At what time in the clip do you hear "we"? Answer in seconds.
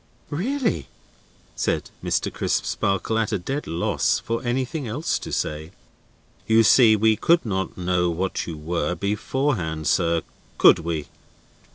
6.95-7.15, 10.79-11.05